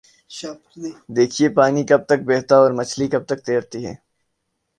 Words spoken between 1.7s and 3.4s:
کب تک بہتا اور مچھلی کب تک